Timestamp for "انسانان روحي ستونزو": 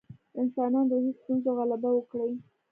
0.41-1.49